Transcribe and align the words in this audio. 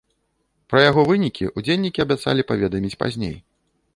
Пра 0.73 0.79
яго 0.83 1.01
вынікі 1.09 1.51
ўдзельнікі 1.61 2.03
абяцалі 2.05 2.47
паведаміць 2.53 2.99
пазней. 3.03 3.35